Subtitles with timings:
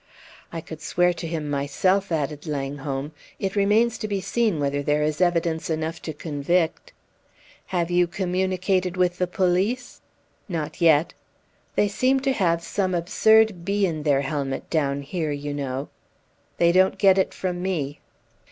[0.51, 3.11] "I could swear to him myself," added Langholm.
[3.37, 6.91] "It remains to be seen whether there is evidence enough to convict."
[7.67, 10.01] "Have you communicated with the police?"
[10.49, 11.13] "Not yet."
[11.75, 15.89] "They seem to have some absurd bee in their helmet down here, you know."
[16.57, 17.99] "They don't get it from me."